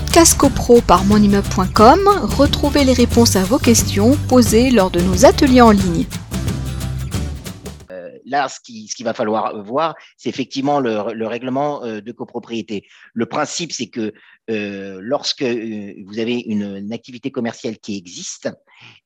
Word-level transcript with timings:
podcast 0.00 0.36
copro 0.36 0.82
par 0.82 1.06
monimmeuble.com, 1.06 2.00
retrouvez 2.36 2.84
les 2.84 2.92
réponses 2.92 3.34
à 3.34 3.44
vos 3.44 3.58
questions 3.58 4.14
posées 4.28 4.70
lors 4.70 4.90
de 4.90 5.00
nos 5.00 5.24
ateliers 5.24 5.62
en 5.62 5.70
ligne. 5.70 6.04
Euh, 7.90 8.10
là, 8.26 8.46
ce 8.50 8.60
qu'il 8.60 8.90
qui 8.90 9.02
va 9.04 9.14
falloir 9.14 9.64
voir, 9.64 9.94
c'est 10.18 10.28
effectivement 10.28 10.80
le, 10.80 11.26
règlement 11.26 11.82
euh, 11.82 12.02
de 12.02 12.12
copropriété. 12.12 12.86
Le 13.14 13.24
principe, 13.24 13.72
c'est 13.72 13.86
que 13.86 14.12
euh, 14.50 14.98
lorsque 15.00 15.42
vous 15.42 16.18
avez 16.18 16.40
une, 16.40 16.92
activité 16.92 17.30
commerciale 17.30 17.78
qui 17.78 17.96
existe, 17.96 18.50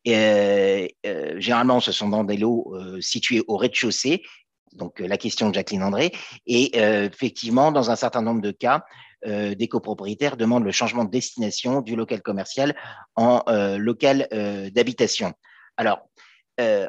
généralement, 0.04 1.78
ce 1.78 1.92
sont 1.92 2.08
dans 2.08 2.24
des 2.24 2.36
lots 2.36 2.74
situés 2.98 3.44
au 3.46 3.58
rez-de-chaussée, 3.58 4.24
donc 4.72 4.98
la 4.98 5.18
question 5.18 5.50
de 5.50 5.54
Jacqueline 5.54 5.84
André, 5.84 6.10
et 6.48 6.76
effectivement, 6.76 7.70
dans 7.70 7.92
un 7.92 7.96
certain 7.96 8.22
nombre 8.22 8.40
de 8.40 8.50
cas, 8.50 8.82
euh, 9.26 9.54
des 9.54 9.68
copropriétaires 9.68 10.36
demandent 10.36 10.64
le 10.64 10.72
changement 10.72 11.04
de 11.04 11.10
destination 11.10 11.82
du 11.82 11.94
local 11.94 12.22
commercial 12.22 12.74
en 13.16 13.42
euh, 13.48 13.76
local 13.76 14.26
euh, 14.32 14.70
d'habitation. 14.70 15.34
Alors, 15.76 16.00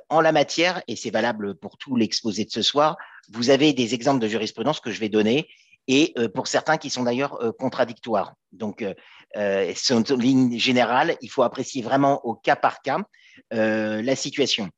en 0.09 0.19
la 0.19 0.33
matière, 0.33 0.83
et 0.89 0.97
c'est 0.97 1.11
valable 1.11 1.55
pour 1.55 1.77
tout 1.77 1.95
l'exposé 1.95 2.43
de 2.43 2.51
ce 2.51 2.61
soir, 2.61 2.97
vous 3.31 3.51
avez 3.51 3.71
des 3.71 3.93
exemples 3.93 4.19
de 4.19 4.27
jurisprudence 4.27 4.81
que 4.81 4.91
je 4.91 4.99
vais 4.99 5.07
donner 5.07 5.47
et 5.87 6.13
pour 6.35 6.47
certains 6.47 6.75
qui 6.75 6.89
sont 6.89 7.03
d'ailleurs 7.03 7.39
contradictoires. 7.57 8.33
Donc, 8.51 8.85
c'est 9.33 9.93
une 9.93 10.03
ligne 10.19 10.59
générale, 10.59 11.15
il 11.21 11.29
faut 11.29 11.43
apprécier 11.43 11.81
vraiment 11.81 12.19
au 12.25 12.33
cas 12.33 12.57
par 12.57 12.81
cas 12.81 12.97
la 13.49 14.15
situation. 14.17 14.69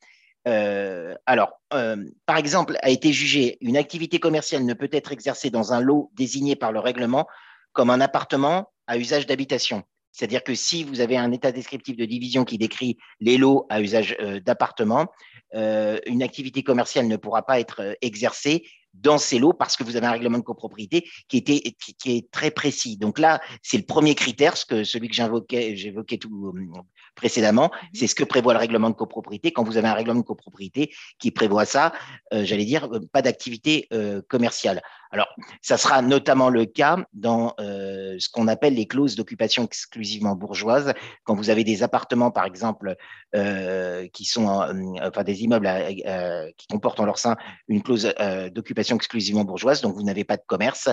Alors, 0.46 1.62
par 1.70 2.38
exemple, 2.38 2.78
a 2.82 2.90
été 2.90 3.14
jugé 3.14 3.58
une 3.62 3.78
activité 3.78 4.20
commerciale 4.20 4.66
ne 4.66 4.74
peut 4.74 4.90
être 4.92 5.12
exercée 5.12 5.50
dans 5.50 5.74
un 5.74 5.80
lot 5.80 6.12
désigné 6.16 6.56
par 6.56 6.72
le 6.72 6.80
règlement 6.80 7.28
comme 7.72 7.90
un 7.90 8.02
appartement 8.02 8.72
à 8.88 8.98
usage 8.98 9.26
d'habitation. 9.26 9.84
C'est-à-dire 10.14 10.44
que 10.44 10.54
si 10.54 10.84
vous 10.84 11.02
avez 11.02 11.17
un 11.17 11.32
état 11.32 11.52
descriptif 11.52 11.98
de 11.98 12.06
division 12.06 12.45
qui 12.45 12.58
décrit 12.58 12.98
les 13.20 13.38
lots 13.38 13.66
à 13.70 13.82
usage 13.82 14.16
euh, 14.22 14.40
d'appartement, 14.40 15.08
euh, 15.56 15.98
une 16.06 16.22
activité 16.22 16.64
commerciale 16.64 17.08
ne 17.08 17.17
pourra 17.17 17.42
pas 17.42 17.60
être 17.60 17.82
euh, 17.82 17.94
exercée 18.02 18.64
dans 18.94 19.17
ces 19.17 19.39
lots 19.39 19.53
parce 19.53 19.75
que 19.75 19.83
vous 19.83 19.95
avez 19.95 20.08
un 20.08 20.11
règlement 20.11 20.38
de 20.38 20.44
copropriété 20.44 21.09
qui, 21.27 21.38
était, 21.38 21.61
qui, 21.99 22.17
est 22.17 22.31
très 22.31 22.52
précis. 22.52 22.97
Donc 22.97 23.19
là, 23.19 23.41
c'est 23.61 23.77
le 23.77 23.86
premier 23.86 24.16
critère, 24.16 24.58
ce 24.58 24.66
que, 24.66 24.83
celui 24.83 25.08
que 25.09 25.16
j'évoquais, 25.16 25.75
j'évoquais 25.75 26.17
tout 26.17 26.53
précédemment, 27.16 27.71
mhm. 27.71 27.89
c'est 27.94 28.08
ce 28.08 28.16
que 28.16 28.23
prévoit 28.23 28.53
le 28.53 28.59
règlement 28.59 28.89
de 28.89 28.95
copropriété. 28.95 29.52
Quand 29.52 29.64
vous 29.64 29.77
avez 29.77 29.88
un 29.88 29.94
règlement 29.94 30.21
de 30.21 30.25
copropriété 30.25 30.94
qui 31.19 31.31
prévoit 31.31 31.66
ça, 31.66 31.94
j'allais 32.31 32.66
dire, 32.66 32.89
pas 33.11 33.21
d'activité 33.21 33.88
commerciale. 34.27 34.81
Alors, 35.14 35.28
ça 35.61 35.78
sera 35.78 36.02
notamment 36.02 36.50
le 36.50 36.66
cas 36.66 36.97
dans 37.14 37.53
euh, 37.59 38.16
ce 38.17 38.30
qu'on 38.30 38.47
appelle 38.47 38.73
les 38.73 38.88
clauses 38.88 39.16
d'occupation 39.16 39.64
exclusivement 39.64 40.36
bourgeoise. 40.36 40.92
Quand 41.23 41.36
vous 41.36 41.52
avez 41.52 41.64
des 41.64 41.83
appartements, 41.83 42.31
par 42.31 42.45
exemple, 42.45 42.95
euh, 43.36 44.08
qui 44.08 44.25
sont, 44.25 44.50
euh, 44.61 44.73
enfin 45.03 45.23
des 45.23 45.44
immeubles 45.44 45.70
qui 46.58 46.66
comportent 46.66 47.00
en 47.00 47.05
leur 47.05 47.20
sein 47.20 47.38
une 47.67 47.83
clause 47.83 48.11
d'occupation 48.52 48.95
exclusivement 48.95 49.44
bourgeoise, 49.44 49.81
donc 49.81 49.94
vous 49.94 50.02
n'avez 50.02 50.23
pas 50.23 50.36
de 50.36 50.44
commerce. 50.47 50.89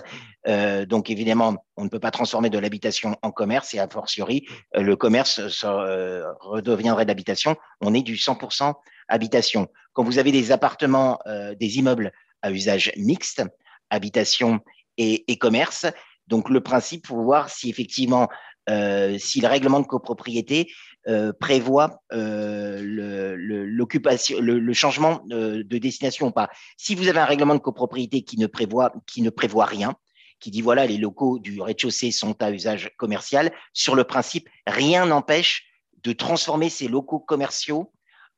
donc 0.87 1.09
évidemment, 1.09 1.65
on 1.79 1.85
ne 1.85 1.89
peut 1.89 1.99
pas 1.99 2.11
transformer 2.11 2.51
de 2.51 2.59
l'habitation 2.59 3.17
en 3.23 3.31
commerce 3.31 3.73
et 3.73 3.79
a 3.79 3.89
fortiori, 3.89 4.47
le 4.75 4.97
commerce 4.97 5.41
redeviendrait 5.63 7.07
d'habitation. 7.07 7.57
On 7.81 7.95
est 7.95 8.03
du 8.03 8.17
100% 8.17 8.75
habitation. 9.09 9.69
Quand 9.95 10.05
vous 10.05 10.19
avez 10.19 10.31
des 10.31 10.53
appartements, 10.53 11.19
des 11.59 11.79
immeubles 11.79 12.13
à 12.43 12.51
usage 12.51 12.93
mixte, 12.97 13.43
habitation 13.91 14.61
et, 14.97 15.37
commerce. 15.39 15.87
Donc 16.27 16.49
le 16.49 16.61
principe 16.61 17.07
pour 17.07 17.23
voir 17.23 17.51
si 17.51 17.71
effectivement, 17.71 18.29
euh, 18.69 19.19
si 19.19 19.41
le 19.41 19.49
règlement 19.49 19.81
de 19.81 19.87
copropriété 19.87 20.71
euh, 21.09 21.33
prévoit 21.33 22.03
euh, 22.13 22.81
le, 22.83 24.73
changement 24.75 25.23
de, 25.27 25.63
destination 25.79 26.29
ou 26.29 26.31
pas. 26.31 26.51
Si 26.77 26.95
vous 26.95 27.09
avez 27.09 27.19
un 27.19 27.25
règlement 27.25 27.55
de 27.55 27.61
copropriété 27.61 28.23
qui 28.23 28.39
ne 28.39 28.47
prévoit, 28.47 28.93
qui 29.07 29.23
ne 29.23 29.31
prévoit 29.31 29.65
rien, 29.65 29.95
qui 30.39 30.51
dit 30.51 30.63
voilà 30.63 30.87
les 30.87 30.99
locaux 30.99 31.39
du 31.39 31.61
rez-de-chaussée 31.61 32.11
sont 32.11 32.41
à 32.43 32.51
usage 32.51 32.91
commercial, 32.97 33.53
sur 33.73 33.95
le 33.95 34.05
principe, 34.05 34.49
rien 34.67 35.07
n'empêche 35.07 35.67
de 36.03 36.13
transformer 36.13 36.71
ces 36.71 36.89
locaux 36.89 37.21
commerciaux 37.21 37.93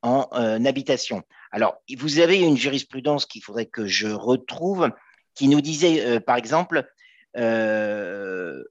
en 0.05 0.27
habitation. 0.65 1.23
Alors, 1.53 1.77
vous 1.97 2.19
avez 2.19 2.41
une 2.41 2.57
jurisprudence 2.57 3.25
qu'il 3.25 3.43
faudrait 3.43 3.67
que 3.67 3.87
je 3.87 4.09
retrouve, 4.09 4.91
qui 5.35 5.49
nous 5.49 5.61
disait, 5.61 6.05
euh, 6.05 6.21
par 6.21 6.37
exemple, 6.37 6.85
euh, 7.37 8.63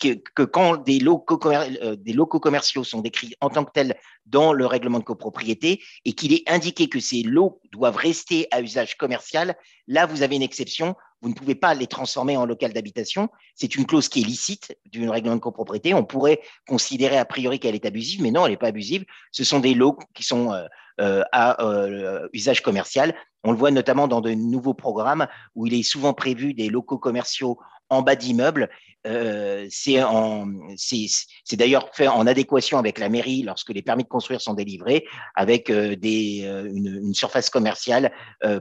que, 0.00 0.42
quand 0.42 0.76
des 0.76 0.98
locaux, 0.98 1.38
euh, 1.46 1.96
des 1.96 2.12
locaux, 2.12 2.40
commerciaux 2.40 2.84
sont 2.84 3.00
décrits 3.00 3.34
en 3.40 3.50
tant 3.50 3.64
que 3.64 3.72
tels 3.72 3.96
dans 4.24 4.52
le 4.52 4.66
règlement 4.66 4.98
de 4.98 5.04
copropriété 5.04 5.82
et 6.04 6.12
qu'il 6.12 6.32
est 6.32 6.48
indiqué 6.48 6.88
que 6.88 7.00
ces 7.00 7.22
lots 7.22 7.60
doivent 7.72 7.96
rester 7.96 8.48
à 8.50 8.60
usage 8.60 8.96
commercial, 8.96 9.54
là, 9.86 10.06
vous 10.06 10.22
avez 10.22 10.36
une 10.36 10.42
exception. 10.42 10.94
Vous 11.22 11.28
ne 11.28 11.34
pouvez 11.34 11.54
pas 11.54 11.74
les 11.74 11.86
transformer 11.86 12.36
en 12.36 12.46
local 12.46 12.72
d'habitation. 12.72 13.28
C'est 13.54 13.74
une 13.76 13.86
clause 13.86 14.08
qui 14.08 14.20
est 14.20 14.24
licite 14.24 14.76
du 14.86 15.08
règlement 15.08 15.36
de 15.36 15.40
copropriété. 15.40 15.94
On 15.94 16.04
pourrait 16.04 16.40
considérer 16.68 17.18
a 17.18 17.24
priori 17.24 17.58
qu'elle 17.58 17.74
est 17.74 17.86
abusive, 17.86 18.22
mais 18.22 18.30
non, 18.30 18.44
elle 18.44 18.52
n'est 18.52 18.58
pas 18.58 18.68
abusive. 18.68 19.04
Ce 19.32 19.44
sont 19.44 19.60
des 19.60 19.74
lots 19.74 19.98
qui 20.14 20.22
sont 20.22 20.52
à 20.98 21.56
usage 22.32 22.62
commercial 22.62 23.14
on 23.46 23.52
le 23.52 23.58
voit 23.58 23.70
notamment 23.70 24.08
dans 24.08 24.20
de 24.20 24.32
nouveaux 24.32 24.74
programmes 24.74 25.28
où 25.54 25.66
il 25.68 25.74
est 25.74 25.84
souvent 25.84 26.12
prévu 26.12 26.52
des 26.52 26.68
locaux 26.68 26.98
commerciaux 26.98 27.60
en 27.90 28.02
bas 28.02 28.16
d'immeubles. 28.16 28.68
Euh, 29.06 29.66
c'est 29.70 30.02
d'ailleurs 31.52 31.90
fait 31.94 32.08
en 32.08 32.26
adéquation 32.26 32.78
avec 32.78 32.98
la 32.98 33.08
mairie 33.08 33.42
lorsque 33.42 33.70
les 33.70 33.82
permis 33.82 34.02
de 34.02 34.08
construire 34.08 34.40
sont 34.40 34.54
délivrés, 34.54 35.04
avec 35.34 35.70
euh, 35.70 35.94
des, 35.94 36.42
euh, 36.44 36.68
une, 36.72 37.14
surface 37.14 37.48
commerciale 37.50 38.12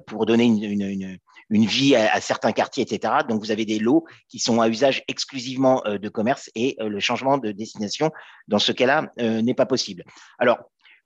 pour 0.07 0.25
donner 0.25 0.45
une, 0.45 1.65
vie 1.65 1.95
à, 1.95 2.21
certains 2.21 2.51
quartiers, 2.51 2.83
etc. 2.83 3.13
Donc, 3.27 3.41
vous 3.41 3.51
avez 3.51 3.65
des 3.65 3.79
lots 3.79 4.05
qui 4.29 4.39
sont 4.39 4.61
à 4.61 4.69
usage 4.69 5.03
exclusivement 5.07 5.83
de 5.85 6.09
commerce 6.09 6.49
et 6.55 6.77
le 6.79 6.99
changement 6.99 7.37
de 7.37 7.51
destination, 7.51 8.11
dans 8.47 8.59
ce 8.59 8.71
cas-là, 8.71 9.11
n'est 9.17 9.53
pas 9.53 9.65
possible. 9.65 10.03
Alors, 10.39 10.59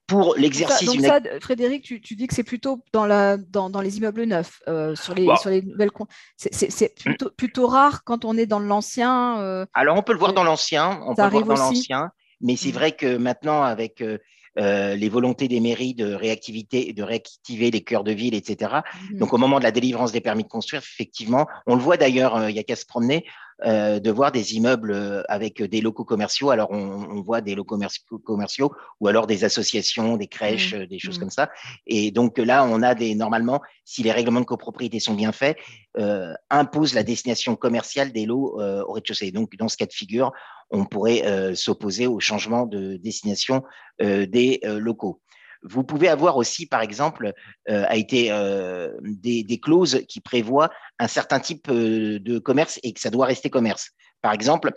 pour 0.09 0.35
l'exercice. 0.35 0.89
Ça, 1.01 1.19
Frédéric, 1.39 1.83
tu, 1.83 2.15
dis 2.15 2.27
que 2.27 2.33
c'est 2.33 2.43
plutôt 2.43 2.83
dans, 2.91 3.05
la, 3.05 3.37
dans, 3.37 3.81
les 3.81 3.97
immeubles 3.97 4.23
neufs, 4.23 4.59
euh, 4.67 4.95
sur, 4.95 5.13
les, 5.13 5.27
sur 5.39 5.49
les 5.49 5.61
nouvelles. 5.61 5.91
C'est 6.35 6.95
plutôt, 6.95 7.29
plutôt, 7.29 7.67
rare 7.67 8.03
quand 8.03 8.25
on 8.25 8.35
est 8.35 8.47
dans 8.47 8.59
l'ancien. 8.59 9.39
Euh, 9.39 9.65
Alors, 9.73 9.97
on 9.97 10.01
peut 10.01 10.13
le 10.13 10.19
voir 10.19 10.33
dans 10.33 10.43
l'ancien, 10.43 10.99
on 11.05 11.15
peut 11.15 11.23
le 11.23 11.29
voir 11.29 11.45
dans 11.45 11.55
l'ancien, 11.55 12.11
mais 12.41 12.55
c'est 12.55 12.69
mmh. 12.69 12.73
vrai 12.73 12.91
que 12.93 13.17
maintenant, 13.17 13.61
avec 13.63 14.01
euh, 14.01 14.95
les 14.95 15.09
volontés 15.09 15.47
des 15.47 15.59
mairies 15.59 15.93
de 15.93 16.13
réactivité, 16.13 16.91
de 16.91 17.03
réactiver 17.03 17.71
les 17.71 17.81
cœurs 17.81 18.03
de 18.03 18.11
ville, 18.11 18.33
etc. 18.33 18.79
Mmh. 19.11 19.19
Donc, 19.19 19.33
au 19.33 19.37
moment 19.37 19.59
de 19.59 19.63
la 19.63 19.71
délivrance 19.71 20.11
des 20.11 20.21
permis 20.21 20.43
de 20.43 20.49
construire, 20.49 20.81
effectivement, 20.81 21.47
on 21.67 21.75
le 21.75 21.81
voit 21.81 21.97
d'ailleurs, 21.97 22.49
il 22.49 22.53
n'y 22.53 22.59
a 22.59 22.63
qu'à 22.63 22.75
se 22.75 22.85
promener, 22.85 23.25
euh, 23.65 23.99
de 23.99 24.09
voir 24.09 24.31
des 24.31 24.55
immeubles 24.55 24.91
euh, 24.91 25.21
avec 25.27 25.61
des 25.61 25.81
locaux 25.81 26.05
commerciaux. 26.05 26.49
Alors, 26.49 26.71
on, 26.71 27.21
voit 27.21 27.41
des 27.41 27.55
locaux 27.55 27.77
commerciaux 28.23 28.73
ou 29.01 29.07
alors 29.09 29.27
des 29.27 29.43
associations, 29.43 30.15
des 30.15 30.27
crèches, 30.27 30.73
mmh. 30.73 30.77
euh, 30.77 30.87
des 30.87 30.97
choses 30.97 31.17
mmh. 31.17 31.19
comme 31.19 31.29
ça. 31.29 31.49
Et 31.85 32.11
donc 32.11 32.37
là, 32.37 32.63
on 32.63 32.81
a 32.81 32.95
des, 32.95 33.15
normalement, 33.15 33.61
si 33.83 34.01
les 34.01 34.13
règlements 34.13 34.39
de 34.39 34.45
copropriété 34.45 35.01
sont 35.01 35.13
bien 35.13 35.33
faits, 35.33 35.57
euh, 35.97 36.33
imposent 36.49 36.93
la 36.93 37.03
destination 37.03 37.57
commerciale 37.57 38.13
des 38.13 38.25
lots 38.25 38.61
au 38.61 38.93
rez-de-chaussée. 38.93 39.31
Donc, 39.31 39.55
dans 39.57 39.67
ce 39.67 39.75
cas 39.75 39.85
de 39.85 39.93
figure, 39.93 40.31
on 40.71 40.85
pourrait 40.85 41.55
s'opposer 41.55 42.07
au 42.07 42.19
changement 42.19 42.65
de 42.65 42.95
destination 42.95 43.63
des 43.99 44.61
locaux. 44.63 45.19
Vous 45.63 45.83
pouvez 45.83 46.07
avoir 46.07 46.37
aussi, 46.37 46.65
par 46.65 46.81
exemple, 46.81 47.33
euh, 47.69 47.85
a 47.87 47.97
été 47.97 48.31
euh, 48.31 48.91
des, 49.01 49.59
clauses 49.59 50.05
qui 50.07 50.21
prévoient 50.21 50.69
un 50.99 51.07
certain 51.07 51.39
type 51.39 51.67
euh, 51.69 52.19
de 52.19 52.39
commerce 52.39 52.79
et 52.83 52.93
que 52.93 52.99
ça 52.99 53.09
doit 53.09 53.25
rester 53.25 53.49
commerce. 53.49 53.91
Par 54.21 54.33
exemple, 54.33 54.71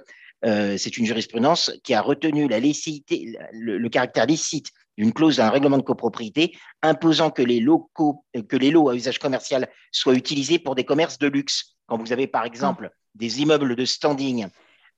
c'est 0.44 0.96
une 0.96 1.06
jurisprudence 1.06 1.70
qui 1.84 1.94
a 1.94 2.00
retenu 2.00 2.48
la 2.48 2.58
le, 2.58 3.88
caractère 3.88 4.26
licite 4.26 4.70
d'une 4.98 5.12
clause 5.12 5.36
d'un 5.36 5.50
règlement 5.50 5.78
de 5.78 5.84
copropriété 5.84 6.58
imposant 6.82 7.30
que 7.30 7.42
les, 7.42 7.60
locaux, 7.60 8.24
que 8.48 8.56
les 8.56 8.72
lots 8.72 8.88
à 8.88 8.96
usage 8.96 9.20
commercial 9.20 9.68
soient 9.92 10.16
utilisés 10.16 10.58
pour 10.58 10.74
des 10.74 10.82
commerces 10.82 11.18
de 11.18 11.28
luxe. 11.28 11.76
Quand 11.86 11.96
vous 11.96 12.12
avez, 12.12 12.26
par 12.26 12.44
exemple, 12.44 12.90
des 13.14 13.40
immeubles 13.40 13.76
de 13.76 13.84
standing, 13.84 14.48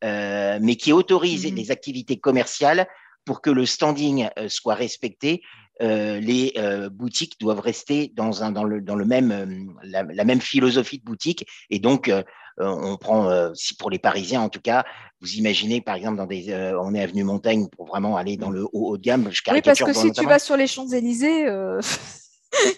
mais 0.02 0.76
qui 0.76 0.94
autorisent 0.94 1.52
mmh 1.52 1.56
les 1.56 1.70
activités 1.70 2.18
commerciales 2.18 2.88
pour 3.26 3.42
que 3.42 3.50
le 3.50 3.66
standing 3.66 4.30
soit 4.48 4.76
respecté, 4.76 5.42
euh, 5.82 6.20
les 6.20 6.52
euh, 6.56 6.88
boutiques 6.88 7.40
doivent 7.40 7.60
rester 7.60 8.12
dans, 8.14 8.44
un, 8.44 8.52
dans, 8.52 8.62
le, 8.62 8.80
dans 8.80 8.94
le 8.94 9.04
même, 9.04 9.32
euh, 9.32 10.04
la, 10.12 10.24
même 10.24 10.40
philosophie 10.40 10.98
de 10.98 11.04
boutique. 11.04 11.46
Et 11.68 11.80
donc, 11.80 12.10
on 12.58 12.96
prend, 12.96 13.52
si 13.54 13.74
pour 13.76 13.90
les 13.90 13.98
Parisiens 13.98 14.40
en 14.40 14.48
tout 14.48 14.60
cas, 14.60 14.84
vous 15.20 15.34
imaginez 15.34 15.80
par 15.80 15.96
exemple, 15.96 16.18
dans 16.18 16.26
des, 16.26 16.54
on 16.80 16.94
est 16.94 17.02
avenue 17.02 17.24
Montaigne 17.24 17.66
pour 17.68 17.86
vraiment 17.86 18.16
aller 18.16 18.36
dans 18.36 18.50
le 18.50 18.64
haut, 18.64 18.90
haut 18.90 18.96
de 18.96 19.02
gamme. 19.02 19.28
oui, 19.50 19.60
parce 19.62 19.80
que 19.80 19.92
si 19.92 20.12
tu 20.12 20.24
vas 20.24 20.38
sur 20.38 20.56
les 20.56 20.68
Champs-Élysées. 20.68 21.46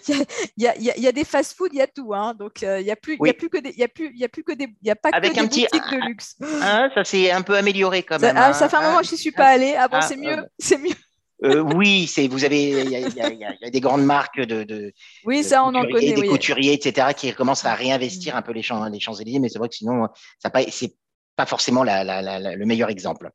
il 0.09 0.25
y 0.57 0.67
a, 0.67 0.79
y, 0.79 0.91
a, 0.91 0.99
y 0.99 1.07
a, 1.07 1.13
des 1.13 1.25
fast-food, 1.25 1.69
il 1.75 1.81
y 1.81 1.83
a 1.83 1.87
tout, 1.87 2.15
hein. 2.15 2.33
donc 2.33 2.63
il 2.63 2.85
n'y 2.85 2.91
a 2.91 2.97
plus, 2.97 3.19
il 3.21 3.27
y 3.27 3.29
a 3.29 3.35
plus 3.35 3.51
que 3.51 3.59
des, 3.59 3.69
il 3.69 3.79
y 3.79 3.85
a 3.85 3.89
plus, 3.89 4.11
il 4.15 4.19
y 4.19 4.25
a 4.25 4.29
plus 4.31 4.43
que 4.43 4.53
des, 4.53 4.75
il 4.81 4.89
y 4.89 4.91
a 4.91 4.97
pas 4.97 5.11
Avec 5.13 5.35
que 5.35 5.41
un 5.41 5.43
des 5.43 5.49
petit, 5.51 5.67
boutiques 5.71 5.93
de 5.93 6.07
luxe. 6.07 6.37
Hein, 6.63 6.89
ça 6.95 7.05
s'est 7.05 7.31
un 7.31 7.43
peu 7.43 7.59
amélioré 7.59 8.03
quand 8.03 8.19
même. 8.19 8.35
Ça, 8.35 8.43
ah, 8.43 8.49
hein. 8.49 8.53
ça 8.55 8.71
fait 8.71 8.77
un 8.77 8.89
moment 8.89 9.01
que 9.01 9.07
je 9.07 9.17
suis 9.17 9.33
pas 9.33 9.49
allée. 9.49 9.75
Ah 9.79 9.89
bon, 9.89 10.01
c'est 10.01 10.17
mieux, 10.17 10.47
c'est 10.59 10.79
mieux. 10.79 10.95
Euh, 11.45 11.61
oui, 11.61 12.07
c'est 12.07 12.29
vous 12.29 12.45
avez 12.45 12.71
il 12.71 12.91
y, 12.91 12.95
y, 12.95 12.97
y, 12.97 13.67
a 13.67 13.71
des 13.71 13.81
grandes 13.81 14.05
marques 14.05 14.41
de, 14.41 14.65
de 14.65 14.93
oui 15.27 15.45
ça 15.45 15.65
on 15.65 15.75
en 15.75 15.83
connaît 15.83 16.15
des 16.15 16.23
oui. 16.23 16.29
couturiers 16.29 16.73
etc 16.73 17.09
qui 17.15 17.31
commencent 17.35 17.67
à 17.67 17.75
réinvestir 17.75 18.37
un 18.37 18.41
peu 18.41 18.53
les 18.53 18.63
champs 18.63 18.89
les 18.89 19.01
Champs 19.01 19.13
Élysées 19.13 19.39
mais 19.39 19.51
c'est 19.51 19.59
vrai 19.59 19.69
que 19.69 19.75
sinon 19.75 20.09
ça 20.39 20.49
pas 20.49 20.63
c'est 20.71 20.95
pas 21.37 21.47
forcément 21.47 21.85
la, 21.85 22.03
la, 22.03 22.23
la, 22.23 22.57
le 22.57 22.67
meilleur 22.67 22.89
exemple. 22.89 23.31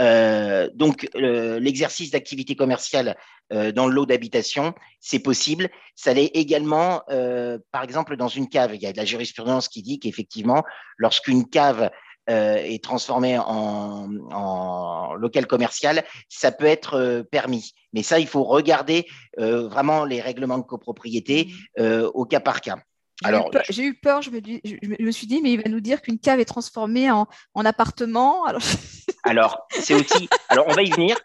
Euh, 0.00 0.68
donc, 0.74 1.08
euh, 1.16 1.58
l'exercice 1.58 2.10
d'activité 2.10 2.54
commerciale 2.54 3.16
euh, 3.52 3.72
dans 3.72 3.86
le 3.86 3.94
lot 3.94 4.06
d'habitation, 4.06 4.74
c'est 5.00 5.18
possible. 5.18 5.70
Ça 5.96 6.12
l'est 6.12 6.30
également, 6.34 7.02
par 7.72 7.82
exemple, 7.82 8.16
dans 8.16 8.28
une 8.28 8.48
cave. 8.48 8.74
Il 8.74 8.82
y 8.82 8.86
a 8.86 8.92
de 8.92 8.96
la 8.96 9.04
jurisprudence 9.04 9.68
qui 9.68 9.82
dit 9.82 9.98
qu'effectivement, 9.98 10.64
lorsqu'une 10.96 11.48
cave 11.48 11.90
euh, 12.28 12.56
est 12.56 12.82
transformée 12.82 13.38
en, 13.38 14.08
en, 14.30 15.14
local 15.14 15.46
commercial, 15.46 16.04
ça 16.28 16.52
peut 16.52 16.66
être 16.66 17.26
permis. 17.30 17.72
Mais 17.92 18.02
ça, 18.02 18.18
il 18.18 18.26
faut 18.26 18.44
regarder 18.44 19.06
vraiment 19.36 20.04
les 20.04 20.20
règlements 20.20 20.58
de 20.58 20.64
copropriété 20.64 21.48
mmh. 21.78 22.02
au 22.14 22.24
cas 22.24 22.40
par 22.40 22.60
cas. 22.60 22.76
Alors, 23.24 23.50
j'ai 23.68 23.82
eu 23.82 23.94
peur, 23.94 24.22
je 24.22 24.30
me, 24.30 24.40
je, 24.40 24.76
je 24.80 25.04
me, 25.04 25.10
suis 25.10 25.26
dit, 25.26 25.40
mais 25.42 25.52
il 25.52 25.62
va 25.62 25.68
nous 25.68 25.80
dire 25.80 26.02
qu'une 26.02 26.18
cave 26.18 26.38
est 26.38 26.44
transformée 26.44 27.10
en, 27.10 27.26
en 27.54 27.64
appartement. 27.64 28.44
Alors, 28.44 28.62
alors 29.24 29.66
c'est 29.70 29.94
aussi. 29.94 30.28
Alors, 30.48 30.66
on 30.68 30.74
va 30.74 30.82
y 30.82 30.90
venir. 30.90 31.16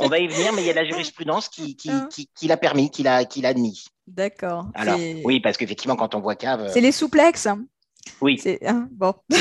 On 0.00 0.08
va 0.08 0.18
y 0.18 0.26
venir, 0.26 0.52
mais 0.52 0.62
il 0.62 0.66
y 0.66 0.70
a 0.70 0.74
la 0.74 0.84
jurisprudence 0.84 1.48
qui, 1.48 1.76
qui, 1.76 1.90
qui, 2.10 2.28
qui 2.34 2.48
l'a 2.48 2.56
permis, 2.56 2.90
qui 2.90 3.04
l'a, 3.04 3.22
admis. 3.44 3.84
D'accord. 4.06 4.66
Alors, 4.74 4.98
oui, 5.24 5.40
parce 5.40 5.56
qu'effectivement, 5.56 5.96
quand 5.96 6.14
on 6.14 6.20
voit 6.20 6.34
cave. 6.34 6.68
C'est 6.72 6.80
les 6.80 6.92
souplexes. 6.92 7.48
Oui. 8.20 8.40
Hein, 8.66 8.88
bon. 8.92 9.14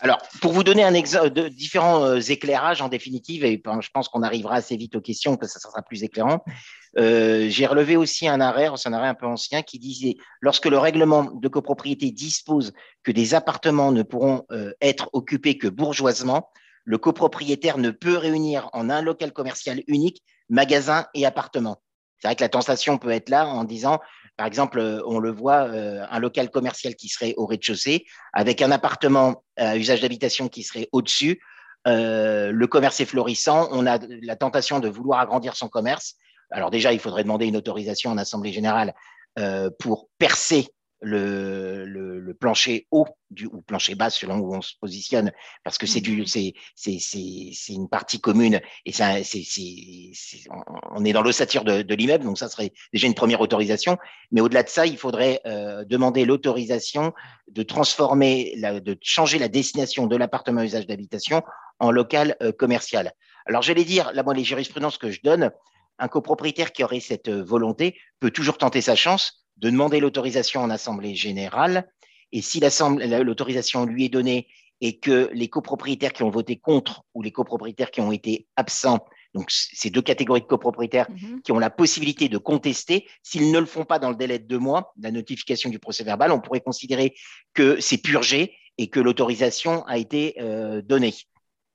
Alors, 0.00 0.18
pour 0.40 0.52
vous 0.52 0.62
donner 0.62 0.84
un 0.84 0.94
exemple 0.94 1.30
de 1.30 1.48
différents 1.48 2.04
euh, 2.04 2.20
éclairages 2.20 2.80
en 2.80 2.88
définitive, 2.88 3.44
et 3.44 3.60
je 3.80 3.88
pense 3.92 4.08
qu'on 4.08 4.22
arrivera 4.22 4.54
assez 4.54 4.76
vite 4.76 4.94
aux 4.94 5.00
questions, 5.00 5.36
que 5.36 5.46
ça, 5.46 5.58
ça 5.58 5.70
sera 5.70 5.82
plus 5.82 6.04
éclairant. 6.04 6.44
Euh, 6.98 7.48
J'ai 7.48 7.66
relevé 7.66 7.96
aussi 7.96 8.28
un 8.28 8.40
arrêt, 8.40 8.68
c'est 8.76 8.88
un 8.88 8.92
arrêt 8.92 9.08
un 9.08 9.14
peu 9.14 9.26
ancien, 9.26 9.62
qui 9.62 9.80
disait 9.80 10.14
lorsque 10.40 10.66
le 10.66 10.78
règlement 10.78 11.24
de 11.24 11.48
copropriété 11.48 12.12
dispose 12.12 12.72
que 13.02 13.10
des 13.10 13.34
appartements 13.34 13.90
ne 13.90 14.02
pourront 14.02 14.44
euh, 14.52 14.72
être 14.80 15.10
occupés 15.14 15.58
que 15.58 15.66
bourgeoisement, 15.66 16.48
le 16.84 16.98
copropriétaire 16.98 17.76
ne 17.76 17.90
peut 17.90 18.16
réunir 18.16 18.70
en 18.72 18.90
un 18.90 19.02
local 19.02 19.32
commercial 19.32 19.82
unique 19.88 20.22
magasin 20.48 21.06
et 21.12 21.26
appartement. 21.26 21.82
C'est 22.18 22.28
vrai 22.28 22.36
que 22.36 22.42
la 22.42 22.48
tentation 22.48 22.98
peut 22.98 23.10
être 23.10 23.28
là 23.28 23.46
en 23.46 23.64
disant, 23.64 24.00
par 24.38 24.46
exemple, 24.46 25.02
on 25.04 25.18
le 25.18 25.32
voit, 25.32 25.68
euh, 25.68 26.06
un 26.08 26.20
local 26.20 26.48
commercial 26.48 26.94
qui 26.94 27.08
serait 27.08 27.34
au 27.36 27.44
rez-de-chaussée, 27.44 28.06
avec 28.32 28.62
un 28.62 28.70
appartement 28.70 29.42
à 29.56 29.76
usage 29.76 30.00
d'habitation 30.00 30.48
qui 30.48 30.62
serait 30.62 30.88
au-dessus. 30.92 31.42
Euh, 31.88 32.52
le 32.52 32.66
commerce 32.68 33.00
est 33.00 33.04
florissant, 33.04 33.68
on 33.72 33.84
a 33.84 33.98
la 34.22 34.36
tentation 34.36 34.78
de 34.78 34.88
vouloir 34.88 35.18
agrandir 35.18 35.56
son 35.56 35.68
commerce. 35.68 36.14
Alors 36.52 36.70
déjà, 36.70 36.92
il 36.92 37.00
faudrait 37.00 37.24
demander 37.24 37.46
une 37.46 37.56
autorisation 37.56 38.12
en 38.12 38.16
assemblée 38.16 38.52
générale 38.52 38.94
euh, 39.40 39.70
pour 39.80 40.08
percer 40.18 40.68
le, 41.00 41.84
le, 41.84 42.18
le, 42.18 42.34
plancher 42.34 42.86
haut 42.90 43.06
du, 43.30 43.46
ou 43.46 43.62
plancher 43.62 43.94
bas 43.94 44.10
selon 44.10 44.38
où 44.38 44.54
on 44.54 44.62
se 44.62 44.74
positionne, 44.80 45.32
parce 45.64 45.78
que 45.78 45.86
c'est 45.86 46.00
du, 46.00 46.26
c'est, 46.26 46.54
c'est, 46.74 47.72
une 47.72 47.88
partie 47.88 48.20
commune 48.20 48.60
et 48.84 48.92
ça, 48.92 49.22
c'est, 49.22 49.42
on 50.90 51.04
est 51.04 51.12
dans 51.12 51.22
l'ossature 51.22 51.64
de, 51.64 51.82
de 51.82 51.94
l'immeuble, 51.94 52.24
donc 52.24 52.38
ça 52.38 52.48
serait 52.48 52.72
déjà 52.92 53.06
une 53.06 53.14
première 53.14 53.40
autorisation. 53.40 53.96
Mais 54.32 54.40
au-delà 54.40 54.62
de 54.62 54.68
ça, 54.68 54.86
il 54.86 54.98
faudrait 54.98 55.40
euh, 55.46 55.84
demander 55.84 56.24
l'autorisation 56.24 57.12
de 57.48 57.62
transformer, 57.62 58.54
la, 58.56 58.80
de 58.80 58.96
changer 59.00 59.38
la 59.38 59.48
destination 59.48 60.06
de 60.06 60.16
l'appartement 60.16 60.60
à 60.60 60.64
usage 60.64 60.86
d'habitation 60.86 61.42
en 61.78 61.90
local 61.90 62.36
euh, 62.42 62.52
commercial. 62.52 63.12
Alors 63.46 63.62
j'allais 63.62 63.84
dire, 63.84 64.12
là 64.12 64.22
moi 64.22 64.34
les 64.34 64.44
jurisprudences 64.44 64.98
que 64.98 65.10
je 65.10 65.20
donne, 65.22 65.50
un 65.98 66.08
copropriétaire 66.08 66.72
qui 66.72 66.84
aurait 66.84 67.00
cette 67.00 67.28
volonté 67.28 67.98
peut 68.20 68.30
toujours 68.30 68.58
tenter 68.58 68.80
sa 68.80 68.94
chance 68.94 69.47
de 69.58 69.70
demander 69.70 70.00
l'autorisation 70.00 70.60
en 70.62 70.70
assemblée 70.70 71.14
générale. 71.14 71.88
Et 72.32 72.42
si 72.42 72.60
l'autorisation 72.60 73.84
lui 73.84 74.06
est 74.06 74.10
donnée 74.10 74.48
et 74.80 74.98
que 74.98 75.30
les 75.32 75.48
copropriétaires 75.48 76.12
qui 76.12 76.22
ont 76.22 76.30
voté 76.30 76.56
contre 76.56 77.02
ou 77.14 77.22
les 77.22 77.32
copropriétaires 77.32 77.90
qui 77.90 78.00
ont 78.00 78.12
été 78.12 78.46
absents, 78.56 79.04
donc 79.34 79.50
ces 79.50 79.90
deux 79.90 80.02
catégories 80.02 80.40
de 80.40 80.46
copropriétaires 80.46 81.10
mmh. 81.10 81.40
qui 81.42 81.52
ont 81.52 81.58
la 81.58 81.70
possibilité 81.70 82.28
de 82.28 82.38
contester, 82.38 83.06
s'ils 83.22 83.50
ne 83.50 83.58
le 83.58 83.66
font 83.66 83.84
pas 83.84 83.98
dans 83.98 84.10
le 84.10 84.16
délai 84.16 84.38
de 84.38 84.46
deux 84.46 84.58
mois, 84.58 84.92
la 85.00 85.10
notification 85.10 85.70
du 85.70 85.78
procès 85.78 86.04
verbal, 86.04 86.32
on 86.32 86.40
pourrait 86.40 86.60
considérer 86.60 87.14
que 87.54 87.80
c'est 87.80 87.98
purgé 87.98 88.56
et 88.78 88.88
que 88.88 89.00
l'autorisation 89.00 89.84
a 89.86 89.98
été 89.98 90.36
euh, 90.40 90.80
donnée. 90.82 91.14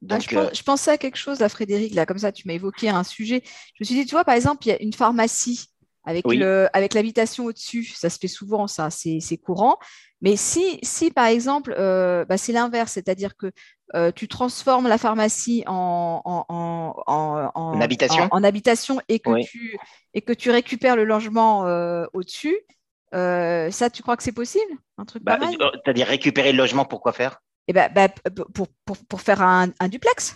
Donc, 0.02 0.20
ah, 0.22 0.28
je, 0.30 0.36
pense, 0.36 0.58
je, 0.58 0.64
pensais 0.64 0.92
à 0.92 0.98
quelque 0.98 1.18
chose 1.18 1.40
là, 1.40 1.48
Frédéric, 1.48 1.94
là, 1.94 2.06
comme 2.06 2.18
ça, 2.18 2.32
tu 2.32 2.48
m'as 2.48 2.54
évoqué 2.54 2.90
un 2.90 3.04
sujet. 3.04 3.42
Je 3.46 3.82
me 3.82 3.86
suis 3.86 3.96
dit, 3.96 4.06
tu 4.06 4.12
vois, 4.12 4.26
par 4.26 4.36
exemple, 4.36 4.66
il 4.66 4.70
y 4.70 4.74
a 4.74 4.82
une 4.82 4.92
pharmacie 4.92 5.70
avec 6.04 6.28
oui. 6.28 6.38
le 6.38 6.68
avec 6.74 6.94
l'habitation 6.94 7.46
au-dessus. 7.46 7.86
Ça 7.86 8.10
se 8.10 8.20
fait 8.20 8.28
souvent, 8.28 8.68
ça, 8.68 8.90
c'est 8.90 9.38
courant. 9.38 9.78
Mais 10.22 10.38
si, 10.38 10.80
si 10.84 11.12
par 11.12 11.26
exemple, 11.26 11.76
euh, 11.78 12.24
bah, 12.26 12.38
c'est 12.38 12.54
l'inverse, 12.54 12.94
c'est-à-dire 12.94 13.36
que 13.36 13.52
euh, 13.94 14.12
tu 14.16 14.30
transformes 14.30 14.88
la 14.88 14.98
pharmacie 14.98 15.64
en, 15.68 16.22
en, 16.24 16.46
en, 16.48 17.52
en 17.54 17.82
habitation. 17.82 18.30
en, 18.32 18.44
habitation, 18.44 19.02
et 19.10 19.20
que, 19.20 19.30
oui. 19.30 19.46
tu, 19.46 19.78
et 20.14 20.22
que 20.22 20.32
tu 20.32 20.50
récupères 20.50 20.96
le 20.96 21.04
logement 21.04 21.68
euh, 21.68 22.06
au-dessus, 22.14 22.58
ça, 23.12 23.90
tu 23.92 24.02
crois 24.02 24.16
que 24.18 24.24
c'est 24.24 24.32
possible? 24.32 24.72
Un 24.98 25.06
truc 25.06 25.24
bah, 25.24 25.38
pareil 25.38 25.58
C'est-à-dire 25.86 26.08
récupérer 26.08 26.54
le 26.54 26.58
logement, 26.58 26.86
pour 26.86 27.02
quoi 27.02 27.12
faire? 27.12 27.42
Eh 27.68 27.74
ben, 27.74 27.92
bah, 27.94 28.08
pour, 28.54 28.68
pour, 28.86 28.98
pour, 28.98 29.22
faire 29.22 29.42
un, 29.42 29.70
un, 29.80 29.88
duplex. 29.90 30.36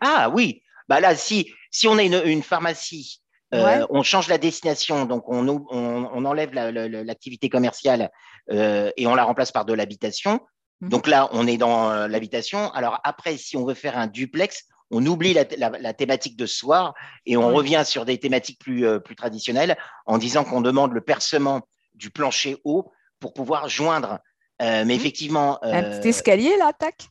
Ah 0.00 0.30
oui, 0.30 0.62
bah 0.86 1.00
là, 1.00 1.16
si, 1.16 1.50
si 1.70 1.88
on 1.88 1.96
a 1.96 2.02
une, 2.02 2.22
une 2.26 2.42
pharmacie 2.42 3.22
Ouais. 3.54 3.80
Euh, 3.80 3.86
on 3.90 4.02
change 4.02 4.28
la 4.28 4.38
destination, 4.38 5.04
donc 5.04 5.24
on, 5.28 5.46
on, 5.48 5.66
on 5.70 6.24
enlève 6.24 6.52
l'activité 6.52 7.46
la, 7.46 7.50
la, 7.50 7.58
commerciale 7.58 8.10
euh, 8.50 8.90
et 8.96 9.06
on 9.06 9.14
la 9.14 9.24
remplace 9.24 9.52
par 9.52 9.64
de 9.64 9.72
l'habitation. 9.72 10.40
Mmh. 10.80 10.88
Donc 10.88 11.06
là, 11.06 11.28
on 11.32 11.46
est 11.46 11.56
dans 11.56 11.90
euh, 11.90 12.08
l'habitation. 12.08 12.70
Alors 12.72 13.00
après, 13.04 13.36
si 13.36 13.56
on 13.56 13.64
veut 13.64 13.74
faire 13.74 13.96
un 13.96 14.06
duplex, 14.06 14.64
on 14.90 15.04
oublie 15.06 15.34
la, 15.34 15.44
la 15.56 15.92
thématique 15.94 16.36
de 16.36 16.46
ce 16.46 16.56
soir 16.56 16.94
et 17.26 17.36
on 17.36 17.48
ouais. 17.48 17.54
revient 17.54 17.82
sur 17.84 18.04
des 18.04 18.18
thématiques 18.18 18.60
plus, 18.60 18.86
plus 19.00 19.16
traditionnelles 19.16 19.76
en 20.06 20.18
disant 20.18 20.44
qu'on 20.44 20.60
demande 20.60 20.92
le 20.92 21.00
percement 21.00 21.62
du 21.94 22.10
plancher 22.10 22.58
haut 22.64 22.92
pour 23.18 23.32
pouvoir 23.32 23.68
joindre. 23.68 24.18
Mais 24.60 24.84
mmh. 24.84 24.90
effectivement. 24.90 25.58
un 25.62 25.82
petit 25.82 26.08
escalier 26.08 26.56
là, 26.58 26.72
tac? 26.72 27.08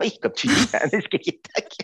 oui, 0.00 0.18
comme 0.20 0.32
tu 0.32 0.46
dis, 0.46 0.66
un 0.72 0.88
escalier 0.88 1.40
tac. 1.54 1.74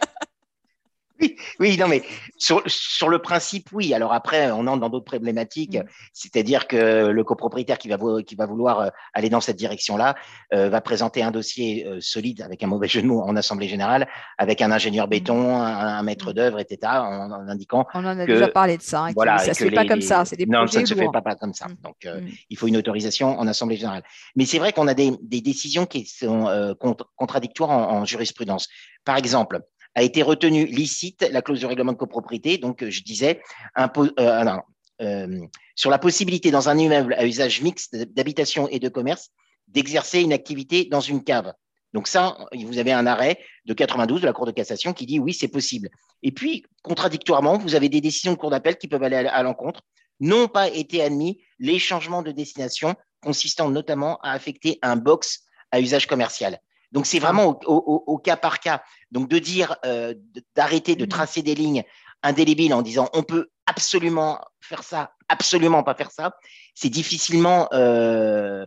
Oui, 1.61 1.77
non, 1.77 1.89
mais 1.89 2.03
sur, 2.39 2.63
sur, 2.67 3.11
le 3.11 3.19
principe, 3.19 3.69
oui. 3.73 3.93
Alors 3.93 4.15
après, 4.15 4.51
on 4.51 4.67
entre 4.67 4.81
dans 4.81 4.89
d'autres 4.89 5.05
problématiques, 5.05 5.77
mmh. 5.77 5.85
c'est-à-dire 6.15 6.67
que 6.67 7.09
le 7.09 7.25
copropriétaire 7.25 7.77
qui 7.77 7.89
va, 7.89 7.99
qui 8.27 8.35
va 8.35 8.47
vouloir 8.47 8.81
euh, 8.81 8.89
aller 9.13 9.29
dans 9.29 9.43
cette 9.43 9.57
direction-là 9.57 10.15
euh, 10.55 10.71
va 10.71 10.81
présenter 10.81 11.23
un 11.23 11.31
dossier 11.31 11.87
euh, 11.87 12.01
solide, 12.01 12.41
avec 12.41 12.63
un 12.63 12.67
mauvais 12.67 12.89
jeu 12.89 13.03
de 13.03 13.07
mots, 13.07 13.21
en 13.21 13.37
assemblée 13.37 13.69
générale, 13.69 14.09
avec 14.39 14.63
un 14.63 14.73
ingénieur 14.73 15.07
mmh. 15.07 15.11
béton, 15.11 15.57
un, 15.57 15.99
un 15.99 16.03
maître 16.03 16.31
mmh. 16.31 16.35
d'œuvre, 16.35 16.61
etc., 16.61 16.79
en, 16.95 17.31
en, 17.31 17.49
indiquant. 17.49 17.87
On 17.93 18.07
en 18.07 18.19
a 18.19 18.27
que, 18.27 18.33
déjà 18.33 18.49
parlé 18.49 18.79
de 18.79 18.83
ça. 18.83 19.05
Hein, 19.05 19.13
voilà, 19.15 19.37
ça 19.39 19.49
ne 19.49 19.55
se 19.55 19.65
fait 19.65 19.71
les, 19.71 19.77
pas 19.77 19.87
comme 19.87 20.01
ça. 20.01 20.25
Des 20.25 20.47
non, 20.47 20.67
ça 20.67 20.81
ne 20.81 20.87
se 20.87 20.95
fait 20.95 21.09
pas, 21.13 21.21
pas 21.21 21.35
comme 21.35 21.53
ça. 21.53 21.67
Donc, 21.83 22.07
euh, 22.07 22.23
il 22.49 22.57
faut 22.57 22.69
une 22.69 22.77
autorisation 22.79 23.39
en 23.39 23.47
assemblée 23.47 23.77
générale. 23.77 24.03
Mais 24.35 24.47
c'est 24.47 24.59
vrai 24.59 24.73
qu'on 24.73 24.89
a 24.89 24.95
des, 24.95 25.13
des, 25.21 25.43
décisions 25.43 25.85
qui 25.85 26.07
sont 26.07 26.47
euh, 26.49 26.75
contre, 26.75 27.11
contradictoires 27.17 27.71
en, 27.71 27.99
en 27.99 28.05
jurisprudence. 28.07 28.69
Par 29.05 29.17
exemple, 29.17 29.61
a 29.95 30.03
été 30.03 30.23
retenue 30.23 30.67
licite 30.67 31.29
la 31.31 31.43
clause 31.43 31.61
de 31.61 31.67
règlement 31.67 31.93
de 31.93 31.97
copropriété. 31.97 32.59
Donc, 32.59 32.85
je 32.89 33.03
disais, 33.03 33.41
euh, 33.79 34.45
non, 34.45 34.61
euh, 35.03 35.41
sur 35.75 35.91
la 35.91 35.99
possibilité 35.99 36.51
dans 36.51 36.69
un 36.69 36.77
immeuble 36.77 37.15
à 37.15 37.27
usage 37.27 37.63
mixte 37.63 37.97
d'habitation 37.97 38.69
et 38.69 38.79
de 38.79 38.89
commerce 38.89 39.31
d'exercer 39.69 40.21
une 40.21 40.33
activité 40.33 40.85
dans 40.85 41.01
une 41.01 41.25
cave. 41.25 41.53
Donc 41.93 42.07
ça, 42.07 42.37
vous 42.53 42.79
avez 42.79 42.93
un 42.93 43.07
arrêt 43.07 43.39
de 43.65 43.73
92 43.73 44.21
de 44.21 44.27
la 44.27 44.33
Cour 44.33 44.47
de 44.47 44.53
cassation 44.53 44.93
qui 44.93 45.07
dit 45.07 45.19
oui, 45.19 45.33
c'est 45.33 45.49
possible. 45.49 45.89
Et 46.23 46.33
puis, 46.33 46.65
contradictoirement, 46.83 47.59
vous 47.59 47.75
avez 47.75 47.89
des 47.89 48.01
décisions 48.01 48.33
de 48.33 48.37
Cour 48.37 48.51
d'appel 48.51 48.77
qui 48.77 48.89
peuvent 48.89 49.03
aller 49.03 49.17
à 49.17 49.43
l'encontre. 49.43 49.81
N'ont 50.21 50.49
pas 50.49 50.69
été 50.69 51.03
admis 51.03 51.41
les 51.59 51.79
changements 51.79 52.23
de 52.23 52.31
destination 52.31 52.95
consistant 53.23 53.71
notamment 53.71 54.19
à 54.23 54.33
affecter 54.33 54.79
un 54.83 54.97
box 54.97 55.45
à 55.71 55.81
usage 55.81 56.07
commercial. 56.07 56.61
Donc 56.93 57.07
c'est 57.07 57.19
vraiment 57.19 57.61
au, 57.67 57.75
au, 57.75 58.05
au, 58.07 58.19
cas 58.19 58.37
par 58.37 58.61
cas. 58.61 58.83
Donc 59.11 59.29
de 59.29 59.39
dire, 59.39 59.77
euh, 59.85 60.15
d'arrêter 60.55 60.97
de 60.97 61.05
mmh. 61.05 61.09
tracer 61.09 61.43
des 61.43 61.55
lignes 61.55 61.85
indélébiles 62.23 62.75
en 62.75 62.83
disant 62.83 63.09
on 63.13 63.23
peut 63.23 63.49
absolument 63.67 64.41
faire 64.61 64.83
ça, 64.83 65.13
absolument 65.29 65.83
pas 65.83 65.95
faire 65.95 66.11
ça, 66.11 66.35
c'est 66.75 66.89
difficilement, 66.89 67.69
euh, 67.73 68.65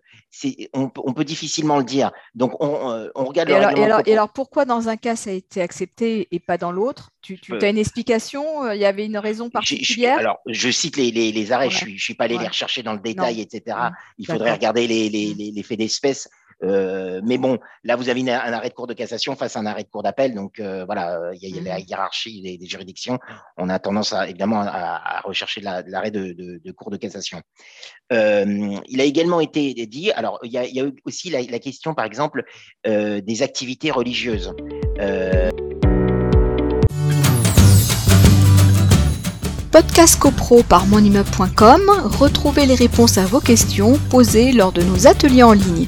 on, 0.73 0.89
peut 0.89 1.23
difficilement 1.23 1.77
le 1.77 1.83
dire. 1.83 2.11
Donc, 2.35 2.61
on, 2.61 2.91
euh, 2.91 3.09
regarde. 3.15 3.49
Et, 3.49 3.53
alors, 3.53 4.01
et, 4.05 4.13
alors, 4.13 4.29
pourquoi 4.29 4.65
dans 4.65 4.89
un 4.89 4.97
cas 4.97 5.15
ça 5.15 5.29
a 5.29 5.33
été 5.33 5.61
accepté 5.61 6.27
et 6.31 6.39
pas 6.39 6.57
dans 6.57 6.71
l'autre? 6.71 7.11
Tu, 7.21 7.39
as 7.61 7.69
une 7.69 7.77
explication? 7.77 8.71
Il 8.71 8.79
y 8.79 8.85
avait 8.85 9.05
une 9.05 9.17
raison 9.17 9.49
particulière? 9.49 10.19
Alors, 10.19 10.39
je 10.45 10.69
cite 10.69 10.97
les, 10.97 11.51
arrêts. 11.51 11.69
Je 11.69 11.85
ne 11.85 11.97
suis, 11.97 12.15
pas 12.15 12.25
allé 12.25 12.37
les 12.37 12.47
rechercher 12.47 12.83
dans 12.83 12.93
le 12.93 12.99
détail, 12.99 13.41
etc. 13.41 13.77
Il 14.17 14.25
faudrait 14.25 14.53
regarder 14.53 14.87
les, 14.87 15.09
les 15.09 15.63
faits 15.63 15.79
d'espèce. 15.79 16.29
Euh, 16.63 17.21
mais 17.23 17.37
bon, 17.37 17.59
là, 17.83 17.95
vous 17.95 18.09
avez 18.09 18.21
un 18.21 18.53
arrêt 18.53 18.69
de 18.69 18.73
cour 18.73 18.87
de 18.87 18.93
cassation 18.93 19.35
face 19.35 19.55
à 19.55 19.59
un 19.59 19.65
arrêt 19.65 19.83
de 19.83 19.89
cour 19.89 20.03
d'appel. 20.03 20.33
Donc, 20.33 20.59
euh, 20.59 20.85
voilà, 20.85 21.31
il 21.33 21.55
y, 21.55 21.59
a, 21.59 21.61
la 21.61 21.79
mmh. 21.79 21.85
hiérarchie 21.87 22.41
des, 22.41 22.65
juridictions. 22.65 23.19
On 23.57 23.69
a 23.69 23.79
tendance, 23.79 24.13
à, 24.13 24.27
évidemment, 24.27 24.61
à, 24.61 25.21
rechercher 25.23 25.61
l'arrêt 25.61 26.11
de, 26.11 26.71
cour 26.71 26.91
de 26.91 26.97
cassation. 26.97 27.41
Euh, 28.11 28.77
il 28.87 29.01
a 29.01 29.03
également 29.03 29.39
été 29.39 29.73
dit, 29.85 30.11
alors, 30.11 30.39
il 30.43 30.51
y 30.51 30.79
a, 30.79 30.85
aussi 31.05 31.29
la, 31.29 31.41
la, 31.41 31.59
question, 31.59 31.93
par 31.93 32.05
exemple, 32.05 32.43
des 32.85 33.43
activités 33.43 33.91
religieuses. 33.91 34.53
Podcast 39.73 40.19
CoPro 40.19 40.61
par 40.61 40.85
monimmeuble.com, 40.85 41.81
retrouvez 42.19 42.67
les 42.67 42.75
réponses 42.75 43.17
à 43.17 43.25
vos 43.25 43.39
questions 43.39 43.97
posées 44.11 44.51
lors 44.51 44.71
de 44.71 44.83
nos 44.83 45.07
ateliers 45.07 45.41
en 45.41 45.53
ligne. 45.53 45.87